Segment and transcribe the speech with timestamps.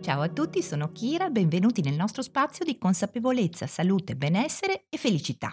[0.00, 5.52] Ciao a tutti, sono Kira, benvenuti nel nostro spazio di consapevolezza, salute, benessere e felicità.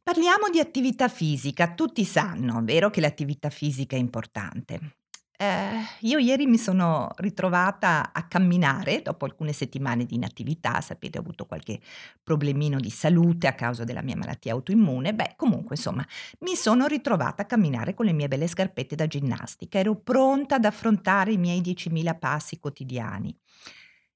[0.00, 5.01] Parliamo di attività fisica, tutti sanno, vero che l'attività fisica è importante.
[5.42, 11.20] Eh, io ieri mi sono ritrovata a camminare dopo alcune settimane di inattività, sapete, ho
[11.20, 11.80] avuto qualche
[12.22, 15.14] problemino di salute a causa della mia malattia autoimmune.
[15.14, 16.06] Beh, comunque, insomma,
[16.40, 19.80] mi sono ritrovata a camminare con le mie belle scarpette da ginnastica.
[19.80, 23.36] Ero pronta ad affrontare i miei 10.000 passi quotidiani.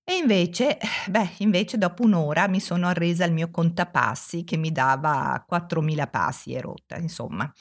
[0.09, 0.79] E invece,
[1.11, 6.53] beh, invece dopo un'ora mi sono arresa al mio contapassi che mi dava 4.000 passi
[6.53, 7.53] e rotta, insomma,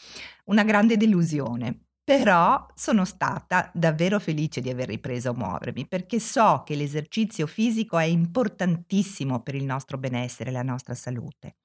[0.45, 1.84] una grande delusione.
[2.05, 7.97] Però sono stata davvero felice di aver ripreso a muovermi, perché so che l'esercizio fisico
[7.97, 11.55] è importantissimo per il nostro benessere e la nostra salute.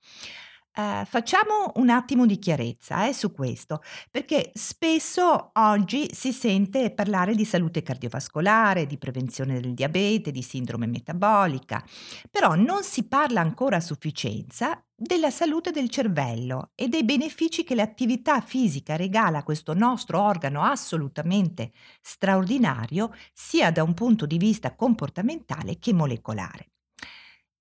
[0.76, 7.34] Ehm, facciamo un attimo di chiarezza, eh, su questo, perché spesso oggi si sente parlare
[7.34, 11.84] di salute cardiovascolare, di prevenzione del diabete, di sindrome metabolica,
[12.30, 17.74] però non si parla ancora a sufficienza della salute del cervello e dei benefici che
[17.74, 24.74] l'attività fisica regala a questo nostro organo assolutamente straordinario, sia da un punto di vista
[24.76, 26.68] comportamentale che molecolare.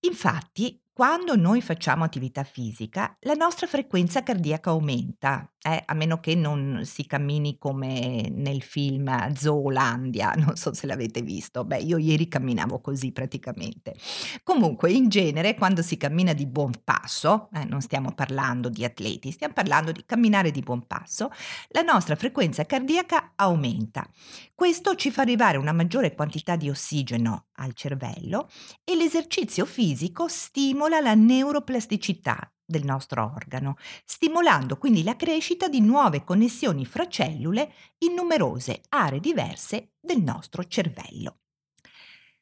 [0.02, 6.36] Infatti, quando noi facciamo attività fisica, la nostra frequenza cardiaca aumenta, eh, a meno che
[6.36, 11.64] non si cammini come nel film Zoolandia, non so se l'avete visto.
[11.64, 13.96] Beh, io ieri camminavo così praticamente.
[14.44, 19.32] Comunque, in genere, quando si cammina di buon passo, eh, non stiamo parlando di atleti,
[19.32, 21.32] stiamo parlando di camminare di buon passo,
[21.70, 24.06] la nostra frequenza cardiaca aumenta.
[24.54, 28.50] Questo ci fa arrivare una maggiore quantità di ossigeno al cervello
[28.84, 36.24] e l'esercizio fisico stimola la neuroplasticità del nostro organo, stimolando quindi la crescita di nuove
[36.24, 41.42] connessioni fra cellule in numerose aree diverse del nostro cervello.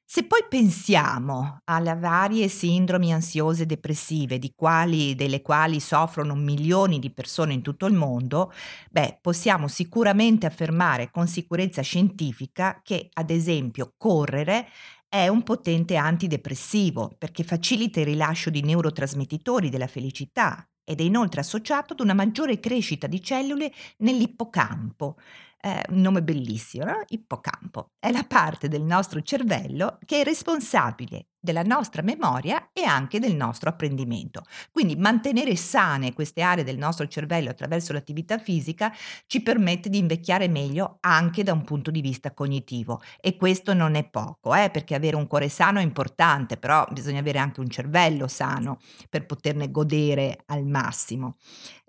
[0.10, 7.12] Se poi pensiamo alle varie sindromi ansiose depressive di quali, delle quali soffrono milioni di
[7.12, 8.54] persone in tutto il mondo,
[8.90, 14.68] beh, possiamo sicuramente affermare con sicurezza scientifica che, ad esempio, correre
[15.10, 21.42] è un potente antidepressivo perché facilita il rilascio di neurotrasmettitori della felicità ed è inoltre
[21.42, 25.18] associato ad una maggiore crescita di cellule nell'ippocampo,
[25.60, 27.92] Ehm, un nome bellissimo, no, ippocampo.
[28.00, 33.36] È la parte del nostro cervello che è responsabile della nostra memoria e anche del
[33.36, 34.44] nostro apprendimento.
[34.72, 38.94] Quindi mantenere sane queste aree del nostro cervello attraverso l'attività fisica
[39.28, 43.96] ci permette di invecchiare meglio anche da un punto di vista cognitivo e questo non
[43.96, 47.70] è poco, eh, perché avere un cuore sano è importante, però bisogna avere anche un
[47.70, 48.80] cervello sano
[49.10, 51.38] per poterne godere al massimo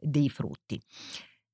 [0.01, 0.81] dei frutti.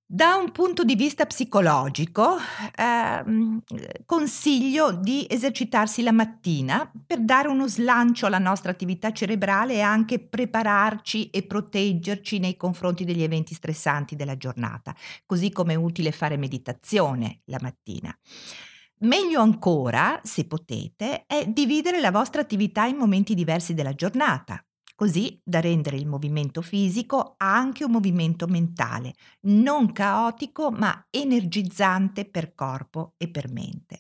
[0.07, 2.37] Da un punto di vista psicologico,
[2.77, 3.63] ehm,
[4.05, 10.21] consiglio di esercitarsi la mattina per dare uno slancio alla nostra attività cerebrale e anche
[10.21, 14.95] prepararci e proteggerci nei confronti degli eventi stressanti della giornata,
[15.25, 18.17] così come è utile fare meditazione la mattina.
[19.01, 24.63] Meglio ancora, se potete, è dividere la vostra attività in momenti diversi della giornata,
[24.95, 32.55] così da rendere il movimento fisico anche un movimento mentale, non caotico ma energizzante per
[32.55, 33.99] corpo e per mente.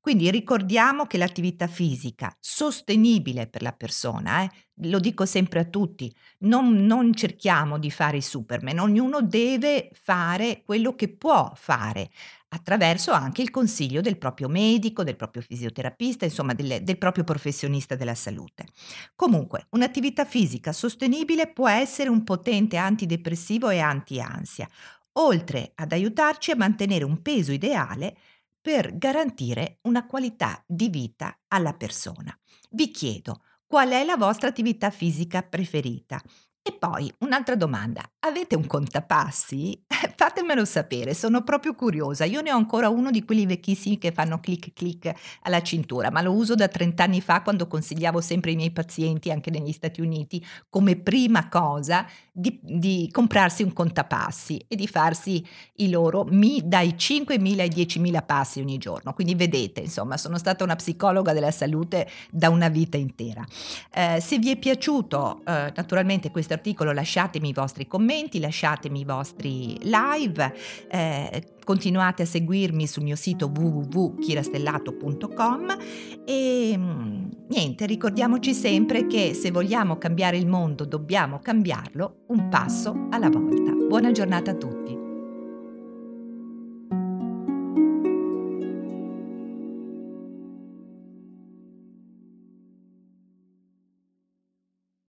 [0.00, 4.50] Quindi ricordiamo che l'attività fisica sostenibile per la persona, eh,
[4.88, 10.62] lo dico sempre a tutti, non, non cerchiamo di fare i superman, ognuno deve fare
[10.64, 12.10] quello che può fare
[12.50, 17.94] attraverso anche il consiglio del proprio medico, del proprio fisioterapista, insomma del, del proprio professionista
[17.94, 18.66] della salute.
[19.14, 24.68] Comunque, un'attività fisica sostenibile può essere un potente antidepressivo e anti-ansia,
[25.14, 28.16] oltre ad aiutarci a mantenere un peso ideale
[28.60, 32.36] per garantire una qualità di vita alla persona.
[32.70, 36.20] Vi chiedo, qual è la vostra attività fisica preferita?
[36.62, 39.84] E poi un'altra domanda, avete un contapassi?
[40.14, 42.24] Fatemelo sapere, sono proprio curiosa.
[42.24, 45.12] Io ne ho ancora uno di quelli vecchissimi che fanno clic clic
[45.42, 49.30] alla cintura, ma lo uso da 30 anni fa quando consigliavo sempre ai miei pazienti,
[49.30, 55.44] anche negli Stati Uniti, come prima cosa di, di comprarsi un contapassi e di farsi
[55.76, 59.14] i loro mi, dai 5.000 ai 10.000 passi ogni giorno.
[59.14, 63.44] Quindi vedete, insomma, sono stata una psicologa della salute da una vita intera.
[63.90, 69.04] Eh, se vi è piaciuto eh, naturalmente questo articolo lasciatemi i vostri commenti, lasciatemi i
[69.04, 70.54] vostri live,
[70.90, 75.76] eh, continuate a seguirmi sul mio sito www.chirastellato.com
[76.24, 83.08] e mm, niente, ricordiamoci sempre che se vogliamo cambiare il mondo dobbiamo cambiarlo un passo
[83.10, 83.72] alla volta.
[83.72, 84.77] Buona giornata a tutti.